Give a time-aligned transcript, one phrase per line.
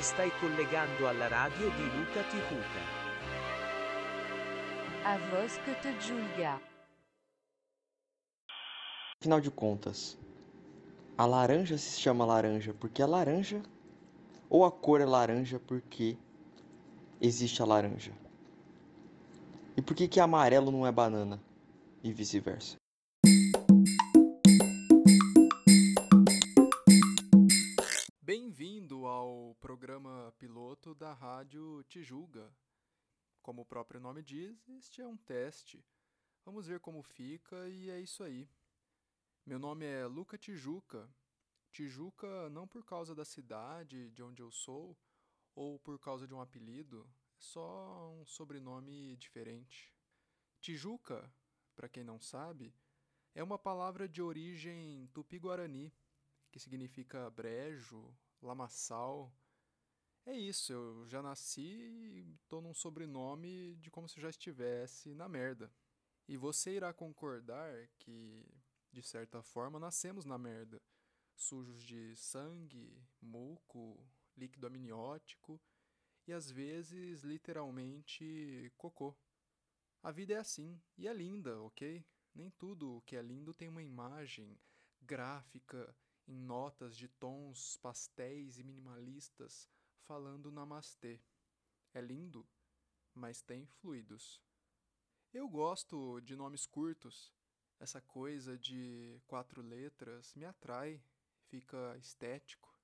[0.00, 2.80] Ti stai collegando alla radio di Luca Tijuca.
[5.04, 6.58] A voz que te julga.
[9.20, 10.16] Afinal de contas,
[11.18, 13.60] a laranja se chama laranja porque é laranja
[14.48, 16.16] ou a cor é laranja porque
[17.20, 18.12] existe a laranja?
[19.76, 21.38] E por que que amarelo não é banana
[22.02, 22.79] e vice-versa?
[29.70, 32.52] Programa piloto da Rádio Tijuga.
[33.40, 35.86] Como o próprio nome diz, este é um teste.
[36.44, 38.50] Vamos ver como fica e é isso aí.
[39.46, 41.08] Meu nome é Luca Tijuca.
[41.70, 44.98] Tijuca não por causa da cidade de onde eu sou
[45.54, 49.94] ou por causa de um apelido, é só um sobrenome diferente.
[50.60, 51.32] Tijuca,
[51.76, 52.74] para quem não sabe,
[53.36, 55.94] é uma palavra de origem tupi-guarani,
[56.50, 59.32] que significa brejo, lamaçal.
[60.26, 65.28] É isso, eu já nasci e tô num sobrenome de como se já estivesse na
[65.28, 65.72] merda.
[66.28, 68.46] E você irá concordar que,
[68.92, 70.80] de certa forma, nascemos na merda,
[71.34, 75.60] sujos de sangue, muco, líquido amniótico
[76.26, 79.16] e às vezes literalmente cocô.
[80.02, 82.04] A vida é assim e é linda, ok?
[82.34, 84.58] Nem tudo o que é lindo tem uma imagem
[85.00, 85.94] gráfica
[86.28, 89.68] em notas de tons pastéis e minimalistas
[90.10, 91.20] falando namastê.
[91.94, 92.44] É lindo,
[93.14, 94.42] mas tem fluidos.
[95.32, 97.32] Eu gosto de nomes curtos.
[97.78, 101.00] Essa coisa de quatro letras me atrai,
[101.46, 102.76] fica estético.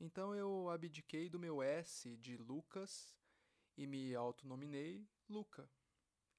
[0.00, 3.16] Então eu abdiquei do meu S de Lucas
[3.76, 5.70] e me autonominei Luca.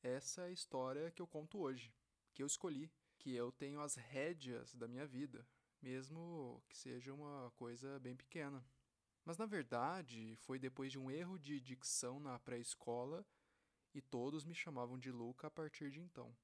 [0.04, 1.96] Essa é a história que eu conto hoje,
[2.34, 5.48] que eu escolhi, que eu tenho as rédeas da minha vida,
[5.82, 8.62] mesmo que seja uma coisa bem pequena.
[9.26, 13.26] Mas na verdade, foi depois de um erro de dicção na pré-escola
[13.92, 16.36] e todos me chamavam de Luca a partir de então.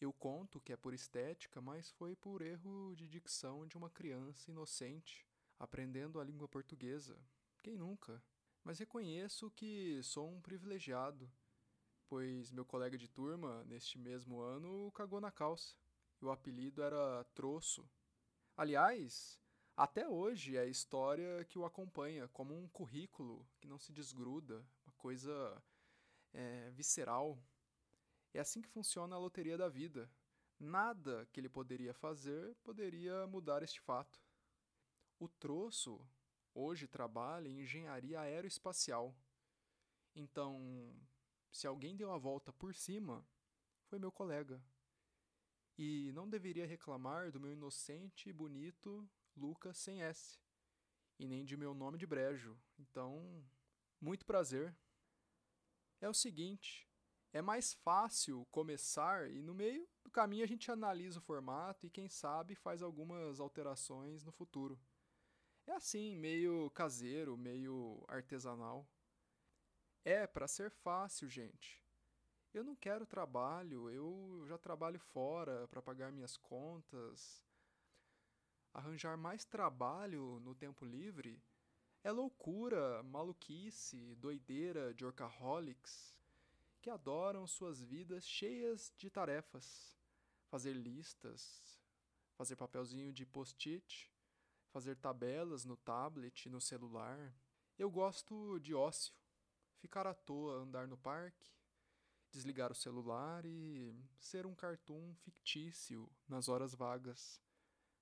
[0.00, 4.50] Eu conto que é por estética, mas foi por erro de dicção de uma criança
[4.50, 5.26] inocente,
[5.58, 7.18] aprendendo a língua portuguesa.
[7.62, 8.22] Quem nunca?
[8.62, 11.30] Mas reconheço que sou um privilegiado,
[12.08, 15.74] pois meu colega de turma, neste mesmo ano, cagou na calça.
[16.20, 17.88] E o apelido era Troço.
[18.56, 19.40] Aliás,
[19.76, 24.64] até hoje é a história que o acompanha, como um currículo que não se desgruda,
[24.86, 25.62] uma coisa
[26.32, 27.42] é, visceral.
[28.32, 30.08] É assim que funciona a loteria da vida.
[30.60, 34.22] Nada que ele poderia fazer poderia mudar este fato.
[35.18, 36.00] O troço
[36.54, 39.12] hoje trabalha em engenharia aeroespacial.
[40.14, 40.94] Então,
[41.50, 43.26] se alguém deu a volta por cima,
[43.86, 44.62] foi meu colega.
[45.76, 50.38] E não deveria reclamar do meu inocente e bonito Lucas sem S,
[51.18, 52.58] e nem de meu nome de brejo.
[52.78, 53.44] Então,
[54.00, 54.76] muito prazer.
[56.00, 56.88] É o seguinte,
[57.32, 61.90] é mais fácil começar e no meio do caminho a gente analisa o formato e
[61.90, 64.78] quem sabe faz algumas alterações no futuro.
[65.66, 68.86] É assim, meio caseiro, meio artesanal.
[70.04, 71.82] É para ser fácil, gente.
[72.52, 77.42] Eu não quero trabalho, eu já trabalho fora para pagar minhas contas.
[78.74, 81.40] Arranjar mais trabalho no tempo livre
[82.02, 86.12] é loucura, maluquice, doideira de workaholics
[86.82, 89.96] que adoram suas vidas cheias de tarefas.
[90.48, 91.80] Fazer listas,
[92.36, 94.12] fazer papelzinho de post-it,
[94.70, 97.32] fazer tabelas no tablet, no celular.
[97.78, 99.14] Eu gosto de ócio,
[99.78, 101.48] ficar à toa, andar no parque,
[102.32, 107.40] desligar o celular e ser um cartoon fictício nas horas vagas,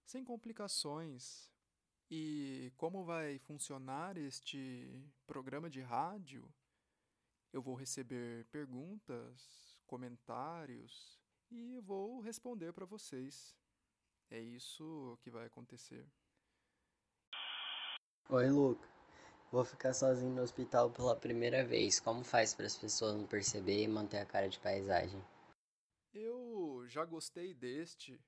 [0.04, 1.50] sem complicações.
[2.10, 6.52] E como vai funcionar este programa de rádio?
[7.52, 11.18] Eu vou receber perguntas, comentários
[11.50, 13.56] e vou responder para vocês.
[14.30, 16.06] É isso que vai acontecer.
[18.28, 18.88] Oi, Luca.
[19.50, 22.00] Vou ficar sozinho no hospital pela primeira vez.
[22.00, 25.22] Como faz para as pessoas não perceber e manter a cara de paisagem?
[26.14, 28.18] Eu já gostei deste,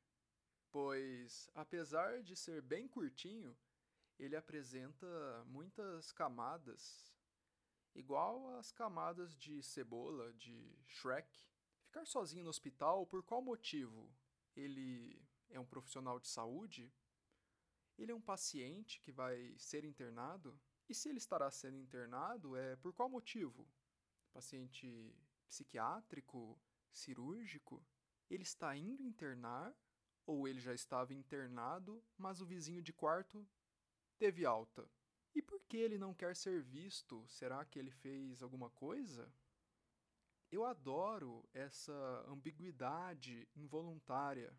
[0.75, 3.57] pois apesar de ser bem curtinho,
[4.19, 5.07] ele apresenta
[5.47, 7.15] muitas camadas,
[7.95, 11.33] igual as camadas de cebola de Shrek.
[11.85, 14.13] Ficar sozinho no hospital por qual motivo?
[14.57, 16.93] Ele é um profissional de saúde?
[17.97, 20.61] Ele é um paciente que vai ser internado?
[20.89, 23.65] E se ele estará sendo internado, é por qual motivo?
[24.33, 25.17] Paciente
[25.47, 26.61] psiquiátrico,
[26.93, 27.81] cirúrgico?
[28.29, 29.73] Ele está indo internar
[30.27, 33.47] ou ele já estava internado, mas o vizinho de quarto
[34.19, 34.89] teve alta?
[35.35, 37.27] E por que ele não quer ser visto?
[37.29, 39.33] Será que ele fez alguma coisa?
[40.51, 41.93] Eu adoro essa
[42.29, 44.57] ambiguidade involuntária.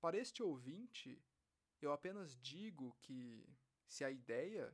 [0.00, 1.20] Para este ouvinte,
[1.80, 3.44] eu apenas digo que,
[3.86, 4.72] se a ideia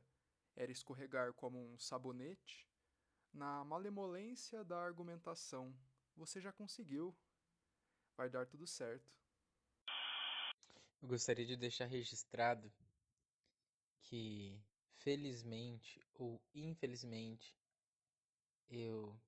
[0.55, 2.69] era escorregar como um sabonete,
[3.33, 5.73] na malemolência da argumentação,
[6.15, 7.15] você já conseguiu.
[8.15, 9.09] Vai dar tudo certo.
[11.01, 12.71] Eu gostaria de deixar registrado
[14.01, 14.61] que,
[14.97, 17.57] felizmente ou infelizmente,
[18.69, 19.19] eu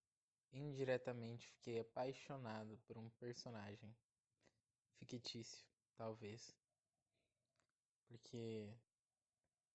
[0.51, 3.95] indiretamente fiquei apaixonado por um personagem
[4.97, 5.65] fictício,
[5.95, 6.55] talvez.
[8.07, 8.69] Porque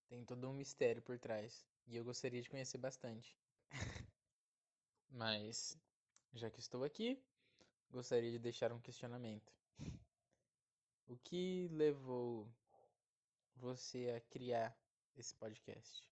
[0.08, 3.36] tem todo um mistério por trás e eu gostaria de conhecer bastante.
[5.10, 5.76] Mas,
[6.32, 7.20] já que estou aqui,
[7.90, 9.52] gostaria de deixar um questionamento.
[11.06, 12.52] O que levou
[13.56, 14.78] você a criar
[15.16, 16.06] esse podcast?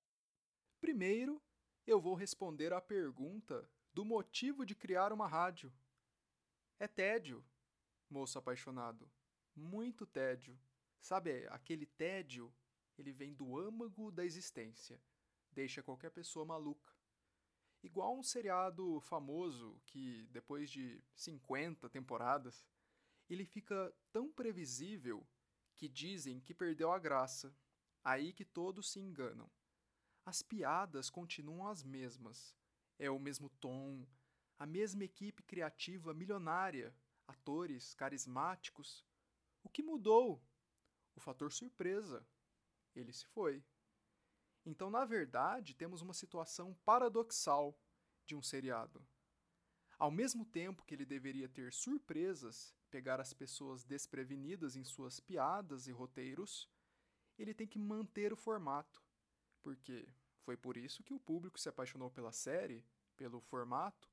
[0.81, 1.43] Primeiro,
[1.87, 5.73] eu vou responder à pergunta do motivo de criar uma rádio.
[6.79, 7.45] É tédio,
[8.09, 9.11] moço apaixonado.
[9.55, 10.59] Muito tédio.
[11.01, 12.53] Sabe, aquele tédio,
[12.99, 15.01] ele vem do âmago da existência.
[15.53, 16.96] Deixa qualquer pessoa maluca.
[17.87, 22.67] Igual um seriado famoso que, depois de 50 temporadas,
[23.31, 25.25] ele fica tão previsível
[25.73, 27.57] que dizem que perdeu a graça.
[28.03, 29.49] Aí que todos se enganam.
[30.25, 32.57] As piadas continuam as mesmas.
[32.99, 34.05] É o mesmo tom,
[34.59, 36.93] a mesma equipe criativa milionária,
[37.25, 39.07] atores carismáticos.
[39.63, 40.43] O que mudou?
[41.15, 42.27] O fator surpresa.
[42.97, 43.65] Ele se foi.
[44.67, 47.79] Então, na verdade, temos uma situação paradoxal
[48.27, 49.07] de um seriado.
[49.97, 55.87] Ao mesmo tempo que ele deveria ter surpresas, pegar as pessoas desprevenidas em suas piadas
[55.87, 56.69] e roteiros,
[57.39, 59.01] ele tem que manter o formato.
[59.63, 60.09] Porque
[60.43, 62.85] foi por isso que o público se apaixonou pela série,
[63.17, 64.11] pelo formato,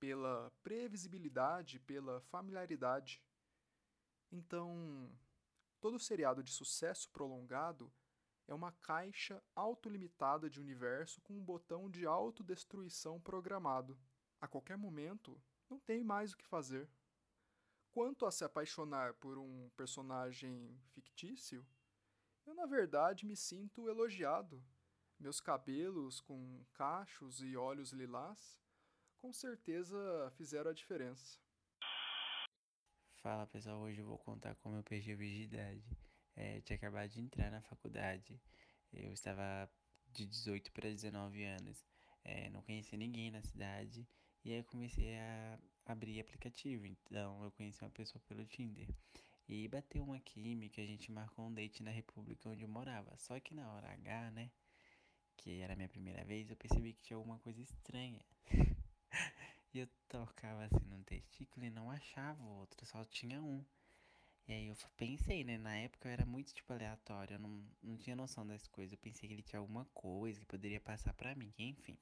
[0.00, 3.22] pela previsibilidade, pela familiaridade.
[4.30, 5.08] Então,
[5.80, 7.92] todo seriado de sucesso prolongado
[8.46, 13.98] é uma caixa autolimitada de universo com um botão de autodestruição programado
[14.40, 16.88] a qualquer momento, não tem mais o que fazer.
[17.90, 21.66] Quanto a se apaixonar por um personagem fictício,
[22.44, 24.62] eu na verdade me sinto elogiado.
[25.18, 28.60] Meus cabelos com cachos e olhos lilás
[29.24, 31.40] com certeza fizeram a diferença.
[33.22, 35.82] Fala pessoal, hoje eu vou contar como eu perdi a virgindade.
[36.36, 38.40] É, tinha acabado de entrar na faculdade,
[38.92, 39.70] eu estava
[40.12, 41.84] de 18 para 19 anos,
[42.24, 44.06] é, não conhecia ninguém na cidade
[44.44, 46.86] e aí eu comecei a abrir aplicativo.
[46.86, 48.88] Então eu conheci uma pessoa pelo Tinder.
[49.48, 53.14] E bateu uma química, a gente marcou um date na república onde eu morava.
[53.16, 54.50] Só que na hora H, né?
[55.36, 58.24] Que era a minha primeira vez, eu percebi que tinha alguma coisa estranha.
[59.72, 63.64] e eu tocava assim no testículo e não achava o outro, só tinha um.
[64.48, 65.58] E aí eu pensei, né?
[65.58, 68.92] Na época eu era muito, tipo, aleatório, eu não, não tinha noção das coisas.
[68.92, 71.98] Eu pensei que ele tinha alguma coisa que poderia passar pra mim, enfim.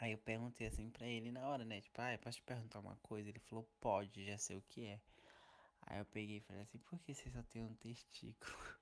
[0.00, 1.80] Aí eu perguntei assim pra ele na hora, né?
[1.80, 3.28] Tipo, ah, posso te perguntar uma coisa?
[3.30, 5.00] Ele falou, pode, já sei o que é.
[5.82, 8.56] Aí eu peguei e falei assim, por que você só tem um testículo?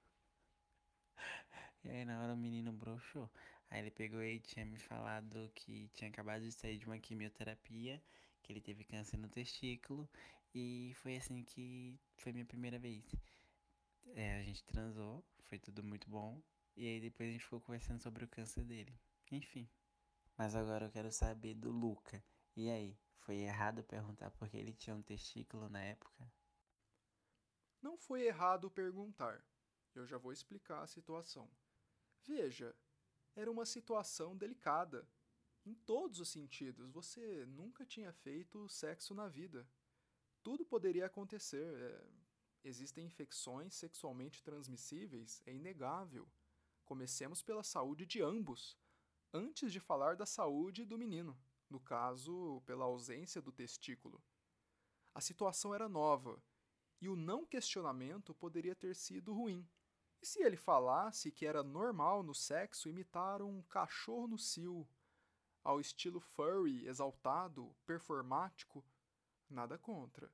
[1.85, 3.31] E aí na hora o menino broxou.
[3.71, 8.01] Aí ele pegou e tinha me falado que tinha acabado de sair de uma quimioterapia,
[8.43, 10.09] que ele teve câncer no testículo.
[10.55, 13.05] E foi assim que foi minha primeira vez.
[14.15, 16.43] É, a gente transou, foi tudo muito bom.
[16.77, 18.99] E aí depois a gente ficou conversando sobre o câncer dele.
[19.31, 19.69] Enfim.
[20.37, 22.23] Mas agora eu quero saber do Luca.
[22.57, 26.33] E aí, foi errado perguntar porque ele tinha um testículo na época?
[27.83, 29.45] Não foi errado perguntar.
[29.95, 31.51] Eu já vou explicar a situação.
[32.25, 32.75] Veja,
[33.35, 35.09] era uma situação delicada.
[35.65, 39.69] Em todos os sentidos, você nunca tinha feito sexo na vida.
[40.49, 41.79] Tudo poderia acontecer.
[41.79, 42.11] É...
[42.65, 46.27] Existem infecções sexualmente transmissíveis, é inegável.
[46.87, 48.75] Comecemos pela saúde de ambos
[49.31, 51.39] antes de falar da saúde do menino,
[51.69, 54.25] no caso, pela ausência do testículo.
[55.15, 56.43] A situação era nova
[56.99, 59.69] e o não questionamento poderia ter sido ruim.
[60.23, 64.89] E se ele falasse que era normal no sexo imitar um cachorro no cio,
[65.63, 68.83] ao estilo furry, exaltado, performático,
[69.49, 70.31] nada contra.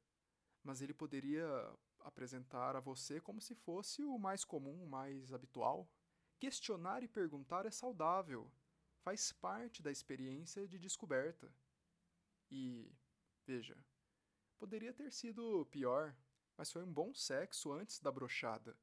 [0.63, 1.47] Mas ele poderia
[2.01, 5.89] apresentar a você como se fosse o mais comum, o mais habitual.
[6.39, 8.51] Questionar e perguntar é saudável
[9.05, 11.53] faz parte da experiência de descoberta.
[12.51, 12.91] E,
[13.47, 13.77] veja,
[14.59, 16.17] poderia ter sido pior,
[16.57, 18.75] mas foi um bom sexo antes da brochada.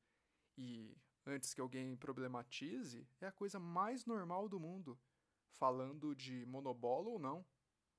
[0.55, 0.95] E
[1.25, 4.99] antes que alguém problematize, é a coisa mais normal do mundo.
[5.49, 7.45] Falando de monobolo ou não,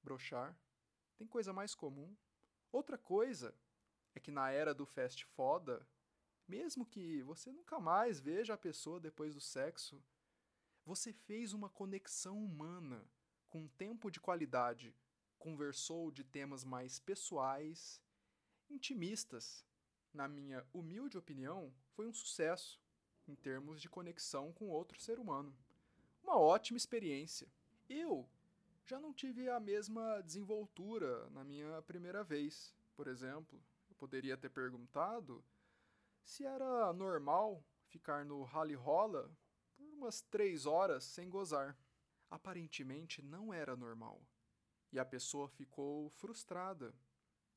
[0.03, 0.57] brochar,
[1.16, 2.14] tem coisa mais comum.
[2.71, 3.54] Outra coisa
[4.14, 5.87] é que na era do fast foda,
[6.47, 10.02] mesmo que você nunca mais veja a pessoa depois do sexo,
[10.85, 13.07] você fez uma conexão humana
[13.49, 14.95] com tempo de qualidade,
[15.38, 18.00] conversou de temas mais pessoais,
[18.69, 19.64] intimistas.
[20.12, 22.81] Na minha humilde opinião, foi um sucesso
[23.26, 25.54] em termos de conexão com outro ser humano.
[26.23, 27.49] Uma ótima experiência.
[27.88, 28.28] Eu
[28.92, 32.76] já não tive a mesma desenvoltura na minha primeira vez.
[32.94, 33.58] Por exemplo,
[33.88, 35.42] eu poderia ter perguntado
[36.22, 39.34] se era normal ficar no rally rola
[39.75, 41.75] por umas três horas sem gozar.
[42.30, 44.22] Aparentemente não era normal.
[44.92, 46.94] E a pessoa ficou frustrada,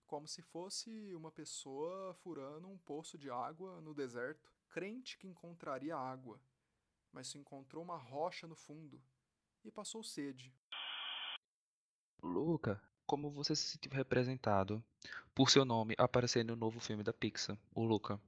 [0.08, 5.98] como se fosse uma pessoa furando um poço de água no deserto, crente que encontraria
[5.98, 6.40] água,
[7.12, 9.04] mas se encontrou uma rocha no fundo
[9.66, 10.56] e passou sede.
[12.26, 14.84] Luca, como você se sentiu representado
[15.36, 18.20] por seu nome aparecer no novo filme da Pixar, o Luca?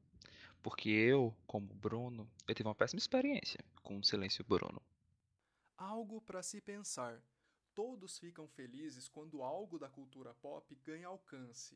[0.62, 4.80] Porque eu, como Bruno, eu tive uma péssima experiência com o Silêncio Bruno.
[5.76, 7.20] Algo para se pensar.
[7.74, 11.76] Todos ficam felizes quando algo da cultura pop ganha alcance.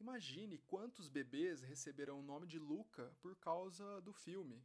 [0.00, 4.64] Imagine quantos bebês receberão o nome de Luca por causa do filme.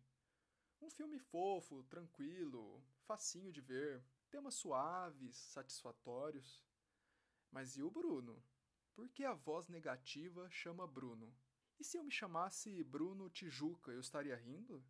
[0.81, 6.65] Um filme fofo, tranquilo, facinho de ver, temas suaves, satisfatórios.
[7.57, 8.39] Mas e o Bruno?
[8.93, 11.35] Por que a voz negativa chama Bruno?
[11.79, 14.85] E se eu me chamasse Bruno Tijuca, eu estaria rindo?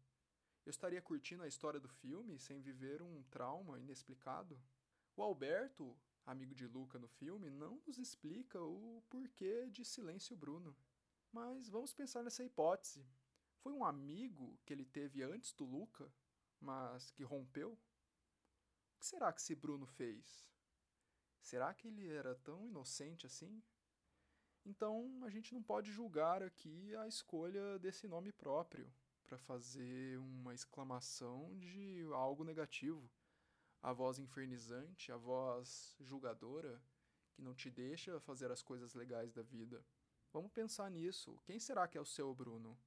[0.65, 4.61] Eu estaria curtindo a história do filme sem viver um trauma inexplicado?
[5.15, 10.75] O Alberto, amigo de Luca no filme, não nos explica o porquê de Silêncio Bruno.
[11.31, 13.07] Mas vamos pensar nessa hipótese.
[13.59, 16.11] Foi um amigo que ele teve antes do Luca,
[16.59, 17.71] mas que rompeu?
[17.71, 20.45] O que será que esse Bruno fez?
[21.47, 23.63] Será que ele era tão inocente assim?
[24.65, 30.53] Então a gente não pode julgar aqui a escolha desse nome próprio para fazer uma
[30.53, 33.09] exclamação de algo negativo.
[33.81, 36.83] A voz infernizante, a voz julgadora,
[37.31, 39.81] que não te deixa fazer as coisas legais da vida.
[40.33, 41.39] Vamos pensar nisso.
[41.45, 42.77] Quem será que é o seu Bruno?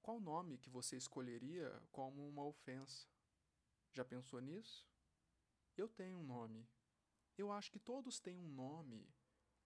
[0.00, 3.08] Qual nome que você escolheria como uma ofensa?
[3.92, 4.86] Já pensou nisso?
[5.76, 6.64] Eu tenho um nome.
[7.36, 9.04] Eu acho que todos têm um nome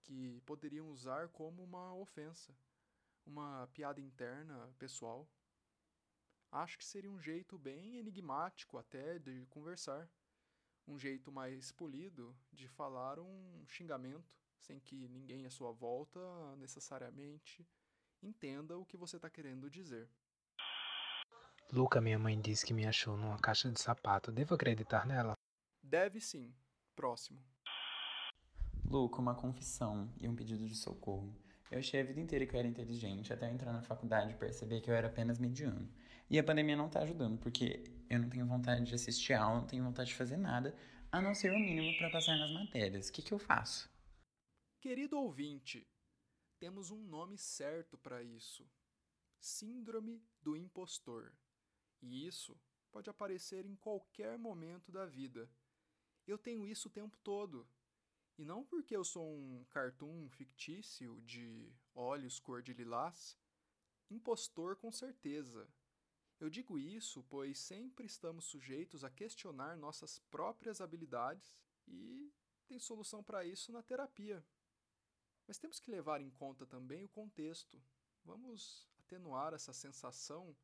[0.01, 2.51] que poderiam usar como uma ofensa,
[3.23, 5.29] uma piada interna pessoal.
[6.51, 10.09] Acho que seria um jeito bem enigmático até de conversar,
[10.87, 16.19] um jeito mais polido de falar um xingamento, sem que ninguém à sua volta
[16.55, 17.67] necessariamente
[18.19, 20.09] entenda o que você está querendo dizer.
[21.71, 24.31] Luca, minha mãe disse que me achou numa caixa de sapato.
[24.31, 25.37] Devo acreditar nela?
[25.83, 26.51] Deve sim.
[26.95, 27.39] Próximo.
[28.89, 31.31] Luca, uma confissão e um pedido de socorro.
[31.69, 34.35] Eu achei a vida inteira que eu era inteligente, até eu entrar na faculdade e
[34.35, 35.87] perceber que eu era apenas mediano.
[36.27, 39.67] E a pandemia não tá ajudando, porque eu não tenho vontade de assistir aula, não
[39.67, 40.75] tenho vontade de fazer nada,
[41.11, 43.09] a não ser o mínimo para passar nas matérias.
[43.09, 43.87] O que, que eu faço?
[44.81, 45.87] Querido ouvinte,
[46.57, 48.67] temos um nome certo para isso:
[49.39, 51.31] Síndrome do Impostor.
[52.01, 52.59] E isso
[52.91, 55.47] pode aparecer em qualquer momento da vida.
[56.25, 57.67] Eu tenho isso o tempo todo.
[58.39, 63.37] E não porque eu sou um cartoon fictício de olhos cor de lilás,
[64.09, 65.67] impostor com certeza.
[66.39, 72.31] Eu digo isso pois sempre estamos sujeitos a questionar nossas próprias habilidades e
[72.65, 74.41] tem solução para isso na terapia.
[75.45, 77.77] Mas temos que levar em conta também o contexto.
[78.23, 80.55] Vamos atenuar essa sensação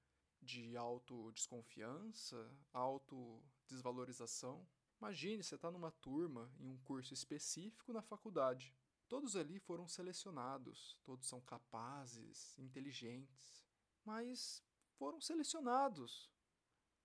[0.41, 4.65] de autodesconfiança, autodesvalorização.
[5.05, 8.74] Imagine, você está numa turma em um curso específico na faculdade.
[9.07, 13.63] Todos ali foram selecionados, todos são capazes, inteligentes,
[14.03, 14.63] mas
[14.97, 16.27] foram selecionados.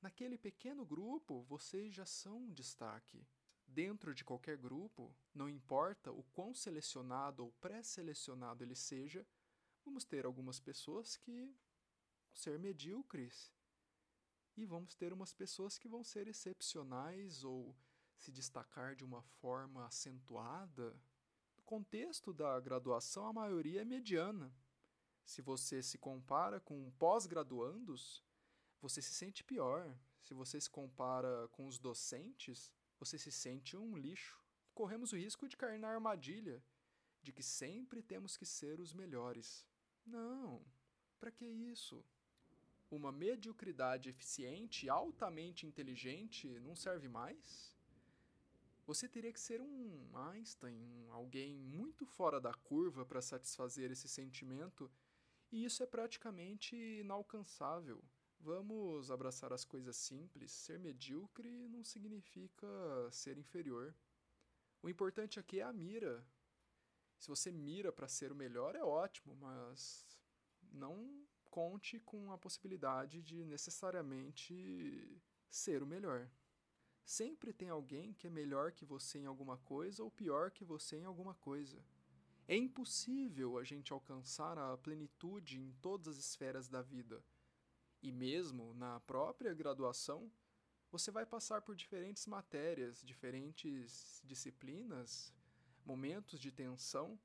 [0.01, 3.29] Naquele pequeno grupo, vocês já são um destaque.
[3.67, 9.27] Dentro de qualquer grupo, não importa o quão selecionado ou pré-selecionado ele seja,
[9.85, 11.55] vamos ter algumas pessoas que
[12.25, 13.53] vão ser medíocres
[14.57, 17.77] e vamos ter umas pessoas que vão ser excepcionais ou
[18.21, 20.91] se destacar de uma forma acentuada.
[21.57, 24.55] No contexto da graduação, a maioria é mediana.
[25.25, 28.23] Se você se compara com pós-graduandos,
[28.81, 29.97] você se sente pior.
[30.21, 34.39] Se você se compara com os docentes, você se sente um lixo.
[34.75, 36.63] Corremos o risco de cair na armadilha
[37.23, 39.67] de que sempre temos que ser os melhores.
[40.07, 40.65] Não,
[41.19, 42.05] para que isso?
[42.91, 47.79] uma mediocridade eficiente, altamente inteligente, não serve mais?
[48.87, 54.91] Você teria que ser um Einstein, alguém muito fora da curva para satisfazer esse sentimento,
[55.53, 58.03] e isso é praticamente inalcançável.
[58.39, 60.51] Vamos abraçar as coisas simples.
[60.51, 62.67] Ser medíocre não significa
[63.11, 63.95] ser inferior.
[64.83, 66.27] O importante aqui é a mira.
[67.19, 70.19] Se você mira para ser o melhor, é ótimo, mas
[70.73, 75.21] não conte com a possibilidade de necessariamente
[75.51, 76.31] ser o melhor.
[77.05, 80.97] Sempre tem alguém que é melhor que você em alguma coisa ou pior que você
[80.97, 81.83] em alguma coisa.
[82.47, 87.25] É impossível a gente alcançar a plenitude em todas as esferas da vida.
[88.03, 90.31] E mesmo na própria graduação,
[90.91, 95.33] você vai passar por diferentes matérias, diferentes disciplinas,
[95.85, 97.19] momentos de tensão.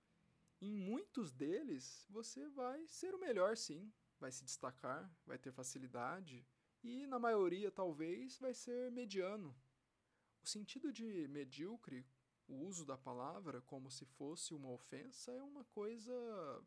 [0.61, 6.45] Em muitos deles, você vai ser o melhor, sim, vai se destacar, vai ter facilidade,
[6.83, 9.55] e na maioria, talvez, vai ser mediano.
[10.45, 12.05] O sentido de medíocre,
[12.47, 16.13] o uso da palavra como se fosse uma ofensa, é uma coisa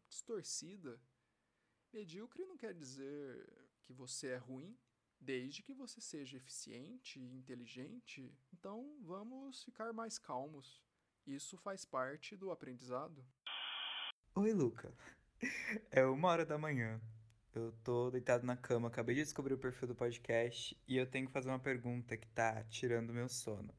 [0.09, 1.01] distorcida.
[1.93, 4.77] Medíocre não quer dizer que você é ruim,
[5.21, 8.37] desde que você seja eficiente e inteligente.
[8.53, 10.83] Então vamos ficar mais calmos.
[11.25, 13.25] Isso faz parte do aprendizado.
[14.35, 14.93] Oi, Luca.
[15.93, 17.01] É uma hora da manhã.
[17.55, 21.27] Eu tô deitado na cama, acabei de descobrir o perfil do podcast e eu tenho
[21.27, 23.75] que fazer uma pergunta que tá tirando meu sono.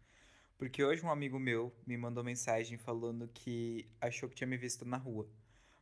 [0.57, 4.85] Porque hoje um amigo meu me mandou mensagem falando que achou que tinha me visto
[4.85, 5.29] na rua,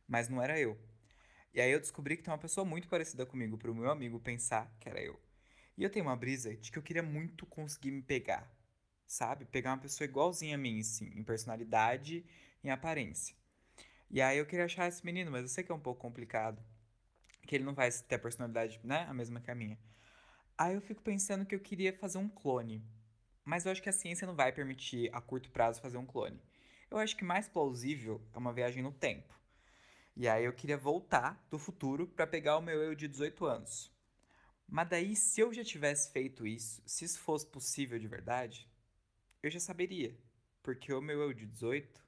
[0.06, 0.78] mas não era eu.
[1.52, 4.70] E aí eu descobri que tem uma pessoa muito parecida comigo pro meu amigo pensar
[4.78, 5.18] que era eu.
[5.76, 8.52] E eu tenho uma brisa de que eu queria muito conseguir me pegar,
[9.06, 9.46] sabe?
[9.46, 12.24] Pegar uma pessoa igualzinha a mim, assim, em personalidade,
[12.62, 13.34] em aparência.
[14.10, 16.62] E aí eu queria achar esse menino, mas eu sei que é um pouco complicado
[17.48, 19.78] que ele não vai ter a personalidade, né, a mesma que a minha.
[20.56, 22.84] Aí eu fico pensando que eu queria fazer um clone.
[23.42, 26.38] Mas eu acho que a ciência não vai permitir a curto prazo fazer um clone.
[26.90, 29.34] Eu acho que mais plausível é uma viagem no tempo.
[30.14, 33.90] E aí eu queria voltar do futuro para pegar o meu eu de 18 anos.
[34.66, 38.68] Mas daí, se eu já tivesse feito isso, se isso fosse possível de verdade,
[39.42, 40.14] eu já saberia.
[40.62, 42.04] Porque o meu eu de 18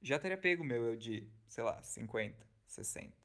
[0.00, 3.19] já teria pego o meu eu de, sei lá, 50, 60.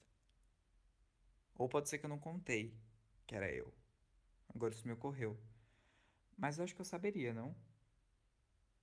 [1.56, 2.78] Ou pode ser que eu não contei
[3.26, 3.74] que era eu.
[4.54, 5.38] Agora isso me ocorreu.
[6.38, 7.56] Mas eu acho que eu saberia, não?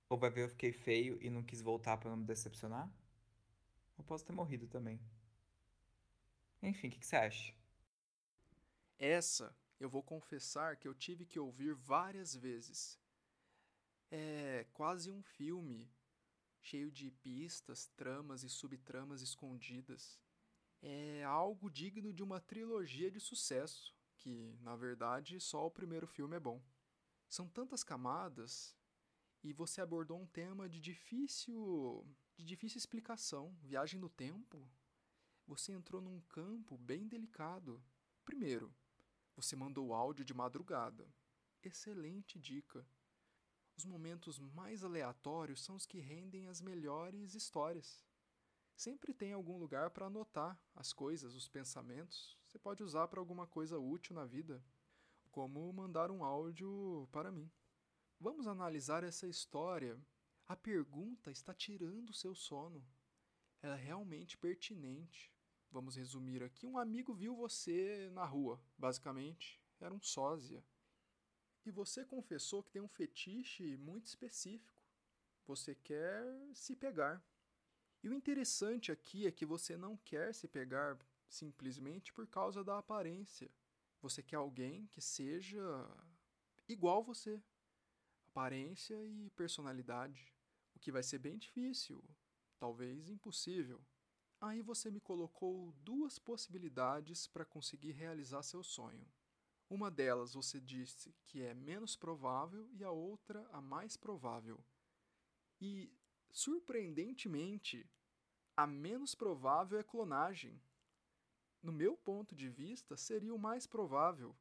[0.09, 2.91] Ou vai ver eu fiquei feio e não quis voltar para não me decepcionar?
[3.97, 4.99] Ou posso ter morrido também.
[6.61, 7.53] Enfim, o que, que você acha?
[8.97, 12.99] Essa eu vou confessar que eu tive que ouvir várias vezes.
[14.09, 15.91] É quase um filme,
[16.61, 20.22] cheio de pistas, tramas e subtramas escondidas
[20.83, 26.35] é algo digno de uma trilogia de sucesso, que, na verdade, só o primeiro filme
[26.35, 26.61] é bom.
[27.29, 28.75] São tantas camadas
[29.41, 34.69] e você abordou um tema de difícil de difícil explicação, viagem no tempo.
[35.47, 37.81] Você entrou num campo bem delicado.
[38.25, 38.75] Primeiro,
[39.35, 41.07] você mandou áudio de madrugada.
[41.61, 42.85] Excelente dica.
[43.77, 48.03] Os momentos mais aleatórios são os que rendem as melhores histórias.
[48.75, 52.37] Sempre tem algum lugar para anotar as coisas, os pensamentos.
[52.47, 54.63] Você pode usar para alguma coisa útil na vida,
[55.31, 57.51] como mandar um áudio para mim.
[58.19, 59.99] Vamos analisar essa história.
[60.47, 62.85] A pergunta está tirando o seu sono.
[63.61, 65.31] Ela é realmente pertinente.
[65.71, 70.63] Vamos resumir aqui: um amigo viu você na rua, basicamente, era um sósia.
[71.65, 74.83] E você confessou que tem um fetiche muito específico.
[75.47, 77.23] Você quer se pegar.
[78.03, 82.77] E o interessante aqui é que você não quer se pegar simplesmente por causa da
[82.77, 83.49] aparência.
[84.01, 85.63] Você quer alguém que seja
[86.67, 87.41] igual você.
[88.27, 90.33] Aparência e personalidade.
[90.75, 92.03] O que vai ser bem difícil,
[92.59, 93.81] talvez impossível.
[94.41, 99.07] Aí você me colocou duas possibilidades para conseguir realizar seu sonho.
[99.69, 104.61] Uma delas você disse que é menos provável e a outra a mais provável.
[105.61, 105.89] E
[106.33, 107.87] surpreendentemente,
[108.57, 110.59] a menos provável é clonagem.
[111.61, 114.35] No meu ponto de vista, seria o mais provável.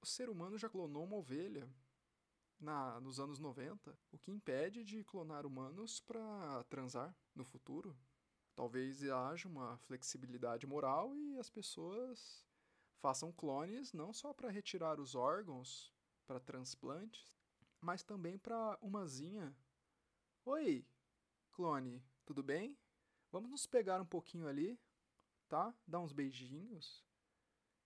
[0.00, 1.68] O ser humano já clonou uma ovelha
[2.58, 7.94] na, nos anos 90, o que impede de clonar humanos para transar no futuro.
[8.54, 12.46] Talvez haja uma flexibilidade moral e as pessoas
[13.00, 15.92] façam clones não só para retirar os órgãos
[16.26, 17.34] para transplantes,
[17.80, 19.54] mas também para umazinha.
[20.44, 20.86] Oi,
[21.60, 22.74] clone, tudo bem?
[23.30, 24.80] Vamos nos pegar um pouquinho ali,
[25.46, 25.74] tá?
[25.86, 27.04] Dar uns beijinhos.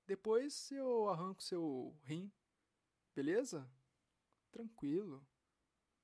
[0.07, 2.33] Depois eu arranco seu rim.
[3.17, 3.69] Beleza?
[4.53, 5.27] Tranquilo.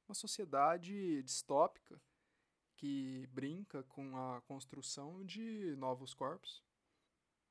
[0.09, 2.03] Uma sociedade distópica
[2.75, 6.65] que brinca com a construção de novos corpos.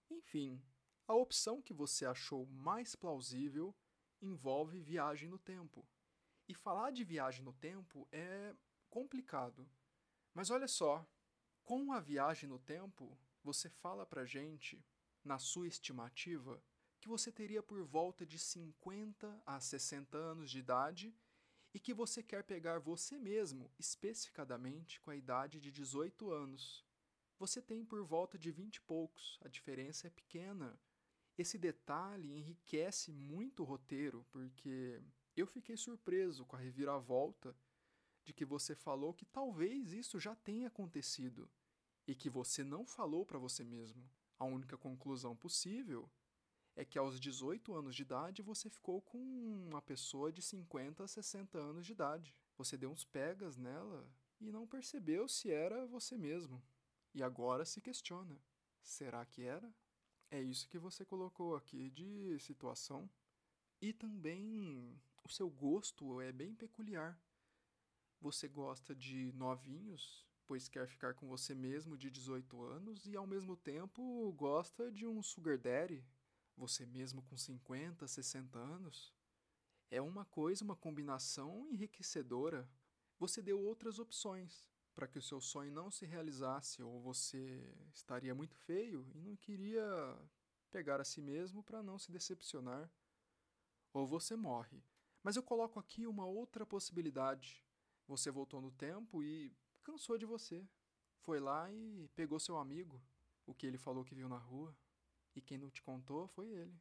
[0.10, 0.62] Enfim,
[1.08, 3.74] a opção que você achou mais plausível
[4.22, 5.88] envolve viagem no tempo.
[6.46, 8.54] E falar de viagem no tempo é
[8.90, 9.66] complicado.
[10.40, 11.06] Mas olha só,
[11.66, 14.82] com a viagem no tempo, você fala pra gente,
[15.22, 16.64] na sua estimativa,
[17.02, 21.14] que você teria por volta de 50 a 60 anos de idade
[21.74, 26.86] e que você quer pegar você mesmo, especificadamente com a idade de 18 anos.
[27.38, 30.80] Você tem por volta de 20 e poucos, a diferença é pequena.
[31.38, 35.02] Esse detalhe enriquece muito o roteiro, porque
[35.36, 37.54] eu fiquei surpreso com a reviravolta
[38.30, 41.50] de que você falou que talvez isso já tenha acontecido
[42.06, 44.08] e que você não falou para você mesmo.
[44.38, 46.08] A única conclusão possível
[46.76, 51.08] é que aos 18 anos de idade você ficou com uma pessoa de 50 a
[51.08, 52.38] 60 anos de idade.
[52.56, 54.08] Você deu uns pegas nela
[54.40, 56.62] e não percebeu se era você mesmo.
[57.16, 58.40] E agora se questiona:
[58.80, 59.74] será que era?
[60.30, 63.10] É isso que você colocou aqui de situação.
[63.82, 67.20] E também o seu gosto é bem peculiar.
[68.22, 73.26] Você gosta de novinhos, pois quer ficar com você mesmo de 18 anos, e ao
[73.26, 76.06] mesmo tempo gosta de um sugar daddy,
[76.58, 79.14] você mesmo com 50, 60 anos?
[79.90, 82.70] É uma coisa, uma combinação enriquecedora.
[83.18, 88.36] Você deu outras opções para que o seu sonho não se realizasse, ou você estaria
[88.36, 89.82] muito feio e não queria
[90.70, 92.92] pegar a si mesmo para não se decepcionar,
[93.94, 94.84] ou você morre.
[95.24, 97.64] Mas eu coloco aqui uma outra possibilidade.
[98.10, 100.68] Você voltou no tempo e cansou de você.
[101.20, 103.00] Foi lá e pegou seu amigo,
[103.46, 104.76] o que ele falou que viu na rua.
[105.36, 106.74] E quem não te contou foi ele.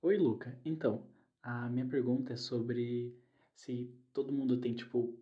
[0.00, 0.56] Oi, Luca.
[0.64, 1.04] Então,
[1.42, 3.20] a minha pergunta é sobre
[3.52, 5.18] se todo mundo tem, tipo,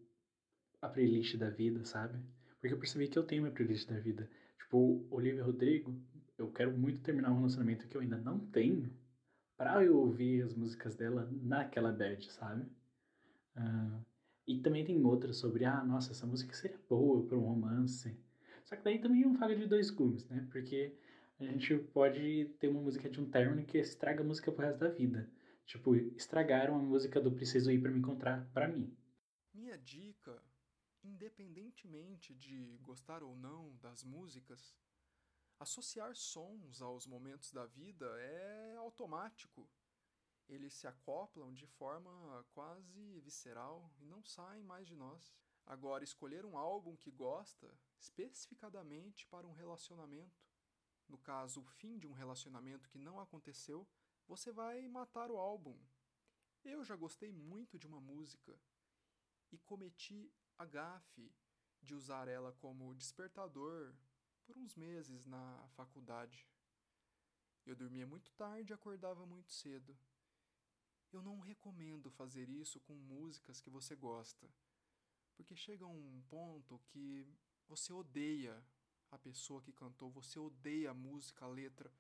[0.82, 2.22] a playlist da vida, sabe?
[2.60, 4.30] Porque eu percebi que eu tenho minha playlist da vida.
[4.58, 5.98] Tipo, Olivia Rodrigo,
[6.36, 8.94] eu quero muito terminar um relacionamento que eu ainda não tenho
[9.56, 12.70] pra eu ouvir as músicas dela naquela bad, sabe?
[13.56, 14.04] Uh,
[14.46, 18.16] e também tem outras sobre, ah, nossa, essa música seria boa para um romance.
[18.64, 20.46] Só que daí também é um faga de dois gumes, né?
[20.50, 20.96] Porque
[21.38, 24.78] a gente pode ter uma música de um término que estraga a música pro resto
[24.78, 25.30] da vida.
[25.66, 28.96] Tipo, estragaram a música do Preciso Ir para Me Encontrar para mim.
[29.52, 30.40] Minha dica,
[31.02, 34.76] independentemente de gostar ou não das músicas,
[35.58, 39.68] associar sons aos momentos da vida é automático.
[40.48, 45.34] Eles se acoplam de forma quase visceral e não saem mais de nós.
[45.66, 50.46] Agora, escolher um álbum que gosta especificadamente para um relacionamento
[51.08, 53.88] no caso, o fim de um relacionamento que não aconteceu,
[54.26, 55.78] você vai matar o álbum.
[56.64, 58.58] Eu já gostei muito de uma música
[59.52, 61.32] e cometi a gafe
[61.80, 63.94] de usar ela como despertador
[64.44, 66.48] por uns meses na faculdade.
[67.64, 69.96] Eu dormia muito tarde e acordava muito cedo.
[71.16, 74.46] Eu não recomendo fazer isso com músicas que você gosta,
[75.34, 77.26] porque chega um ponto que
[77.66, 78.62] você odeia
[79.10, 81.90] a pessoa que cantou, você odeia a música, a letra,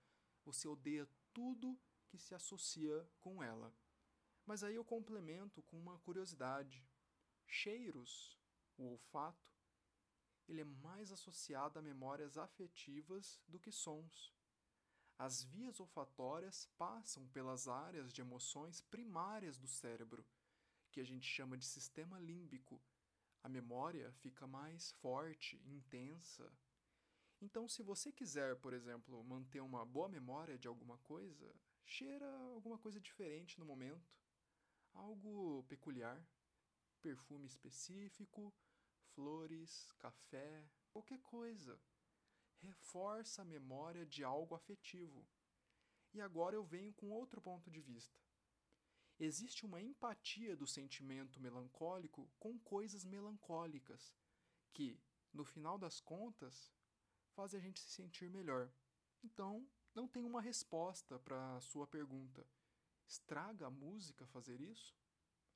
[0.44, 3.74] você odeia tudo que se associa com ela.
[4.44, 6.86] Mas aí eu complemento com uma curiosidade.
[7.46, 8.38] Cheiros,
[8.76, 9.50] o olfato,
[10.46, 14.35] ele é mais associado a memórias afetivas do que sons.
[15.18, 20.26] As vias olfatórias passam pelas áreas de emoções primárias do cérebro,
[20.92, 22.80] que a gente chama de sistema límbico.
[23.42, 26.52] A memória fica mais forte, intensa,
[27.40, 32.78] então, se você quiser, por exemplo, manter uma boa memória de alguma coisa, cheira alguma
[32.78, 34.10] coisa diferente no momento,
[34.94, 36.20] algo peculiar,
[37.02, 38.52] perfume específico,
[39.14, 41.78] flores, café, qualquer coisa.
[42.60, 45.26] Reforça a memória de algo afetivo.
[46.12, 48.18] E agora eu venho com outro ponto de vista.
[49.18, 54.14] Existe uma empatia do sentimento melancólico com coisas melancólicas,
[54.72, 55.00] que,
[55.32, 56.70] no final das contas,
[57.34, 58.70] fazem a gente se sentir melhor.
[59.22, 62.46] Então, não tem uma resposta para a sua pergunta.
[63.06, 64.94] Estraga a música fazer isso?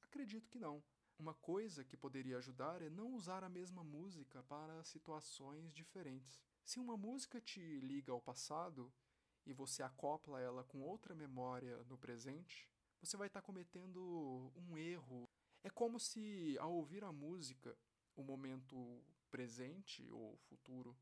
[0.02, 0.82] Acredito que não.
[1.18, 6.42] Uma coisa que poderia ajudar é não usar a mesma música para situações diferentes.
[6.70, 8.92] Se uma música te liga ao passado
[9.44, 14.78] e você acopla ela com outra memória no presente, você vai estar tá cometendo um
[14.78, 15.28] erro.
[15.64, 17.76] É como se, ao ouvir a música,
[18.14, 20.96] o momento presente ou futuro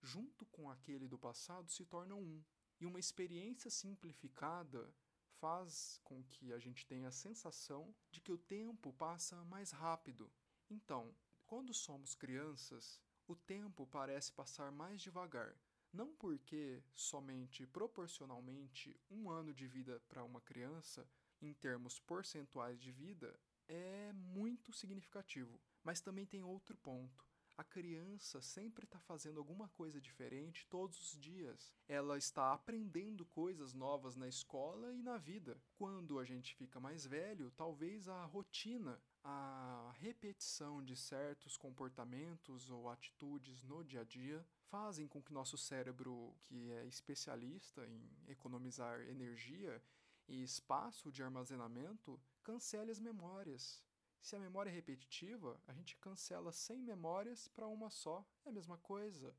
[0.00, 2.42] junto com aquele do passado, se tornam um.
[2.80, 4.90] E uma experiência simplificada
[5.38, 10.32] faz com que a gente tenha a sensação de que o tempo passa mais rápido.
[10.70, 11.14] Então,
[11.44, 15.54] quando somos crianças, o tempo parece passar mais devagar.
[15.92, 21.08] Não porque somente proporcionalmente um ano de vida para uma criança,
[21.40, 27.24] em termos percentuais de vida, é muito significativo, mas também tem outro ponto.
[27.56, 31.72] A criança sempre está fazendo alguma coisa diferente todos os dias.
[31.86, 35.62] Ela está aprendendo coisas novas na escola e na vida.
[35.76, 42.90] Quando a gente fica mais velho, talvez a rotina, a repetição de certos comportamentos ou
[42.90, 49.00] atitudes no dia a dia fazem com que nosso cérebro, que é especialista em economizar
[49.08, 49.82] energia
[50.28, 53.82] e espaço de armazenamento, cancele as memórias.
[54.20, 58.52] Se a memória é repetitiva, a gente cancela 100 memórias para uma só, é a
[58.52, 59.34] mesma coisa.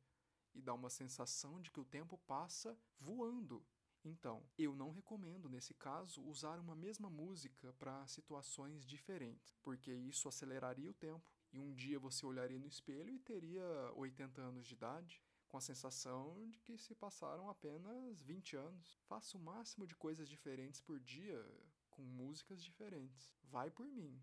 [0.53, 3.63] E dá uma sensação de que o tempo passa voando.
[4.05, 10.27] Então, eu não recomendo, nesse caso, usar uma mesma música para situações diferentes, porque isso
[10.27, 11.27] aceleraria o tempo.
[11.51, 13.65] E um dia você olharia no espelho e teria
[13.95, 18.99] 80 anos de idade, com a sensação de que se passaram apenas 20 anos.
[19.07, 21.43] Faça o máximo de coisas diferentes por dia,
[21.89, 23.33] com músicas diferentes.
[23.43, 24.21] Vai por mim.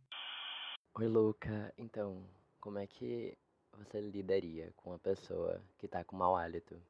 [0.95, 1.75] Oi, Luca.
[1.77, 2.25] Então,
[2.61, 3.37] como é que
[3.73, 6.81] você lidaria com uma pessoa que tá com mau hálito,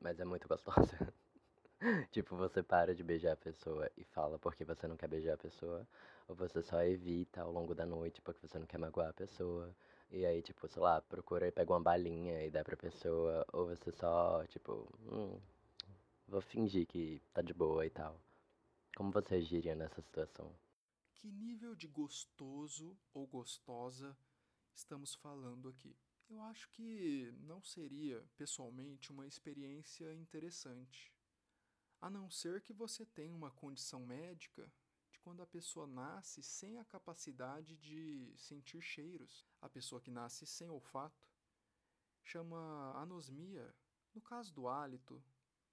[0.00, 1.12] mas é muito gostosa?
[2.10, 5.38] tipo, você para de beijar a pessoa e fala porque você não quer beijar a
[5.38, 5.86] pessoa,
[6.26, 9.74] ou você só evita ao longo da noite porque você não quer magoar a pessoa,
[10.10, 13.66] e aí, tipo, sei lá, procura e pega uma balinha e dá pra pessoa, ou
[13.66, 15.38] você só, tipo, hum,
[16.26, 18.18] vou fingir que tá de boa e tal.
[18.96, 20.52] Como você agiria nessa situação?
[21.14, 24.16] Que nível de gostoso ou gostosa
[24.74, 25.96] estamos falando aqui?
[26.28, 31.12] Eu acho que não seria, pessoalmente, uma experiência interessante.
[32.00, 34.72] A não ser que você tenha uma condição médica
[35.10, 39.46] de quando a pessoa nasce sem a capacidade de sentir cheiros.
[39.60, 41.28] A pessoa que nasce sem olfato
[42.22, 43.74] chama anosmia.
[44.14, 45.22] No caso do hálito,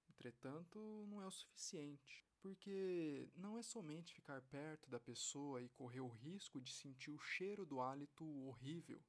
[0.08, 6.00] entretanto, não é o suficiente porque não é somente ficar perto da pessoa e correr
[6.00, 9.02] o risco de sentir o cheiro do hálito horrível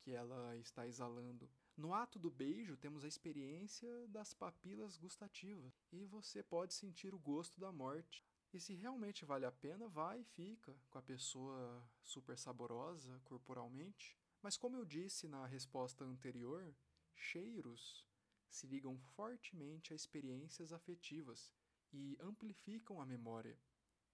[0.00, 1.48] que ela está exalando.
[1.80, 7.18] No ato do beijo, temos a experiência das papilas gustativas e você pode sentir o
[7.18, 8.22] gosto da morte.
[8.52, 14.14] E se realmente vale a pena, vai e fica com a pessoa super saborosa corporalmente.
[14.42, 16.76] Mas, como eu disse na resposta anterior,
[17.14, 18.06] cheiros
[18.50, 21.50] se ligam fortemente a experiências afetivas
[21.90, 23.58] e amplificam a memória.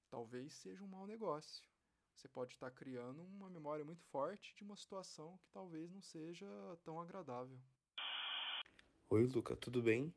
[0.09, 1.69] Talvez seja um mau negócio.
[2.17, 6.47] Você pode estar criando uma memória muito forte de uma situação que talvez não seja
[6.83, 7.59] tão agradável.
[9.11, 10.15] Oi, Luca, tudo bem?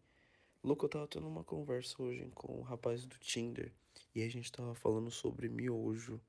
[0.64, 3.74] Luca, eu tava tendo uma conversa hoje com o rapaz do Tinder
[4.16, 6.22] e a gente tava falando sobre miojo.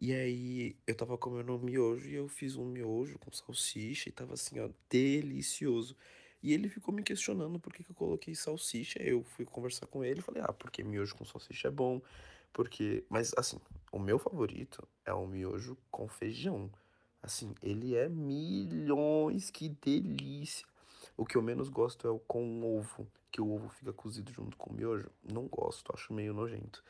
[0.00, 4.12] E aí eu tava comendo um miojo e eu fiz um miojo com salsicha e
[4.12, 5.96] tava assim, ó, delicioso.
[6.40, 9.02] E ele ficou me questionando por que, que eu coloquei salsicha.
[9.02, 12.00] Eu fui conversar com ele e falei, ah, porque miojo com salsicha é bom.
[12.52, 13.04] Porque.
[13.08, 13.60] Mas assim,
[13.90, 16.70] o meu favorito é o miojo com feijão.
[17.22, 20.66] Assim, ele é milhões, que delícia.
[21.16, 24.56] O que eu menos gosto é o com ovo, que o ovo fica cozido junto
[24.56, 25.10] com o miojo.
[25.22, 26.82] Não gosto, acho meio nojento.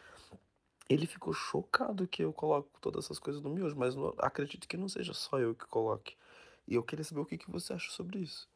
[0.89, 4.77] Ele ficou chocado que eu coloco todas essas coisas no miojo, mas não, acredito que
[4.77, 6.17] não seja só eu que coloque.
[6.67, 8.49] E eu queria saber o que, que você acha sobre isso.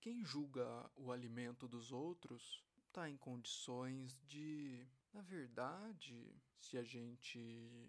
[0.00, 7.88] Quem julga o alimento dos outros está em condições de, na verdade, se a gente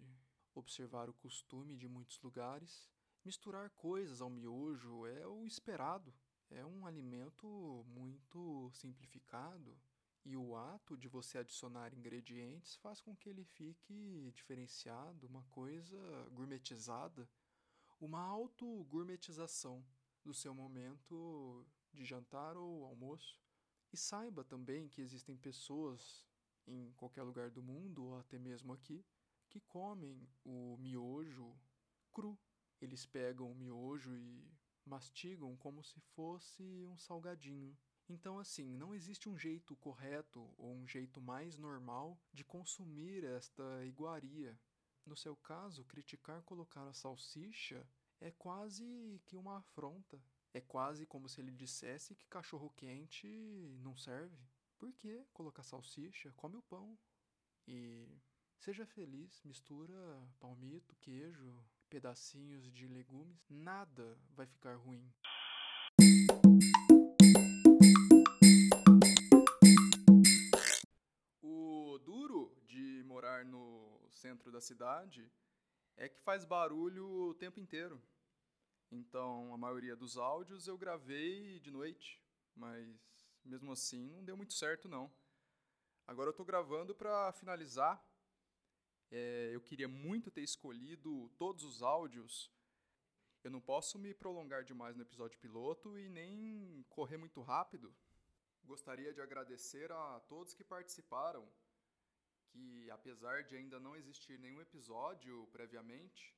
[0.54, 2.88] observar o costume de muitos lugares,
[3.24, 6.14] misturar coisas ao miojo é o esperado.
[6.50, 9.76] É um alimento muito simplificado
[10.24, 15.98] e o ato de você adicionar ingredientes faz com que ele fique diferenciado, uma coisa
[16.30, 17.28] gourmetizada,
[18.00, 19.84] uma auto-gourmetização
[20.22, 23.40] do seu momento de jantar ou almoço.
[23.92, 26.26] E saiba também que existem pessoas
[26.66, 29.04] em qualquer lugar do mundo, ou até mesmo aqui,
[29.48, 31.54] que comem o miojo
[32.12, 32.38] cru.
[32.80, 34.52] Eles pegam o miojo e
[34.84, 37.76] mastigam como se fosse um salgadinho.
[38.08, 43.84] Então, assim, não existe um jeito correto ou um jeito mais normal de consumir esta
[43.86, 44.58] iguaria.
[45.06, 47.86] No seu caso, criticar colocar a salsicha
[48.20, 50.20] é quase que uma afronta.
[50.52, 53.26] É quase como se ele dissesse que cachorro quente
[53.82, 54.38] não serve.
[54.78, 56.32] Por que colocar salsicha?
[56.32, 56.98] Come o pão.
[57.66, 58.06] E
[58.58, 59.94] seja feliz, mistura
[60.38, 65.10] palmito, queijo, pedacinhos de legumes, nada vai ficar ruim.
[71.40, 75.30] O duro de morar no centro da cidade
[75.96, 78.02] é que faz barulho o tempo inteiro.
[78.90, 82.20] Então, a maioria dos áudios eu gravei de noite,
[82.54, 85.12] mas mesmo assim não deu muito certo não.
[86.06, 88.02] Agora eu estou gravando para finalizar.
[89.10, 92.50] É, eu queria muito ter escolhido todos os áudios.
[93.42, 97.94] Eu não posso me prolongar demais no episódio piloto e nem correr muito rápido.
[98.64, 101.46] Gostaria de agradecer a todos que participaram,
[102.48, 106.34] que apesar de ainda não existir nenhum episódio previamente,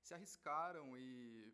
[0.00, 1.52] se arriscaram e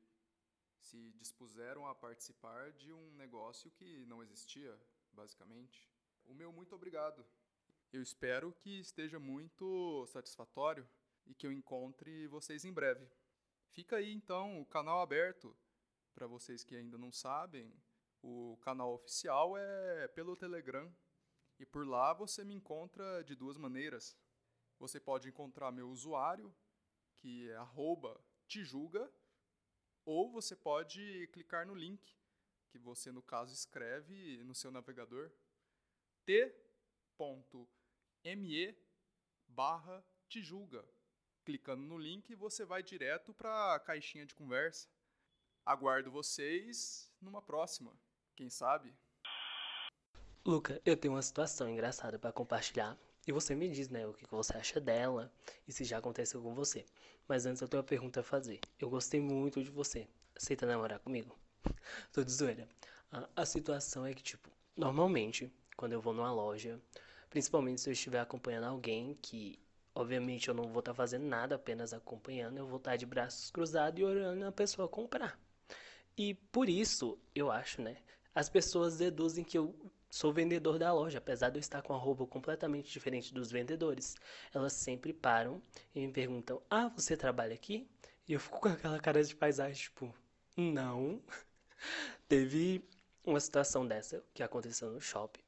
[0.79, 4.79] se dispuseram a participar de um negócio que não existia,
[5.13, 5.89] basicamente.
[6.25, 7.25] O meu muito obrigado.
[7.93, 10.89] Eu espero que esteja muito satisfatório
[11.27, 13.07] e que eu encontre vocês em breve.
[13.71, 15.57] Fica aí então o canal aberto.
[16.15, 17.73] Para vocês que ainda não sabem,
[18.23, 20.95] o canal oficial é pelo Telegram.
[21.59, 24.17] E por lá você me encontra de duas maneiras.
[24.79, 26.55] Você pode encontrar meu usuário,
[27.17, 27.59] que é
[28.49, 29.13] @tijuga,
[30.05, 32.17] ou você pode clicar no link
[32.73, 35.31] que você no caso escreve no seu navegador
[36.25, 36.49] t.me
[39.47, 40.83] barra Tijuga.
[41.45, 44.89] Clicando no link, você vai direto para a caixinha de conversa.
[45.67, 47.95] Aguardo vocês numa próxima.
[48.35, 48.97] Quem sabe?
[50.45, 52.99] Luca, eu tenho uma situação engraçada para compartilhar.
[53.27, 55.33] E você me diz, né, o que você acha dela
[55.69, 56.87] e se já aconteceu com você.
[57.29, 58.61] Mas antes eu tenho uma pergunta a fazer.
[58.79, 60.09] Eu gostei muito de você.
[60.35, 61.42] Aceita namorar comigo?
[62.13, 62.69] Tô de zoeira.
[63.11, 66.81] A, a situação é que, tipo, normalmente, quando eu vou numa loja,
[67.31, 69.59] principalmente se eu estiver acompanhando alguém que,
[69.95, 73.07] obviamente, eu não vou estar tá fazendo nada, apenas acompanhando, eu vou estar tá de
[73.07, 75.39] braços cruzados e orando a pessoa comprar.
[76.17, 77.97] E por isso, eu acho, né,
[78.35, 79.75] as pessoas deduzem que eu
[80.13, 84.15] Sou vendedor da loja, apesar de eu estar com a roupa completamente diferente dos vendedores.
[84.53, 85.63] Elas sempre param
[85.95, 87.89] e me perguntam: Ah, você trabalha aqui?
[88.29, 90.15] E eu fico com aquela cara de paisagem, tipo,
[90.55, 91.19] não.
[92.29, 92.85] Teve
[93.25, 95.43] uma situação dessa que aconteceu no shopping.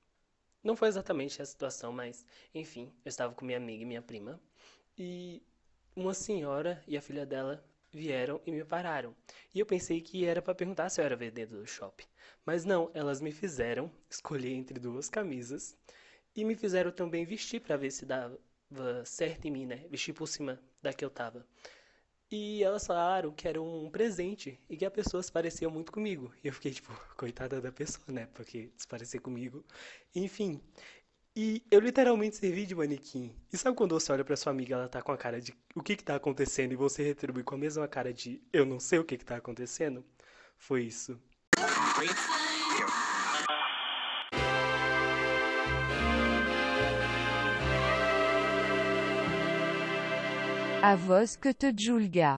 [0.62, 4.40] Não foi exatamente a situação, mas enfim, eu estava com minha amiga e minha prima
[4.96, 5.42] e
[5.94, 9.14] uma senhora e a filha dela vieram e me pararam.
[9.54, 12.06] E eu pensei que era para perguntar se eu era vendedor do shopping.
[12.44, 15.76] Mas não, elas me fizeram escolher entre duas camisas
[16.34, 18.38] e me fizeram também vestir para ver se dava
[19.04, 19.86] certo em mim, né?
[19.88, 21.46] Vestir por cima da que eu tava.
[22.30, 26.32] E elas falaram que era um presente e que a pessoa se parecia muito comigo.
[26.42, 28.26] E eu fiquei tipo, coitada da pessoa, né?
[28.34, 29.64] Porque se parecer comigo.
[30.14, 30.60] Enfim.
[31.36, 33.34] E eu literalmente servi de manequim.
[33.52, 35.82] E sabe quando você olha pra sua amiga, ela tá com a cara de o
[35.82, 38.98] que que tá acontecendo e você retribui com a mesma cara de eu não sei
[39.00, 40.04] o que que tá acontecendo?
[40.56, 41.20] Foi isso.
[50.86, 52.36] A voz que te julga.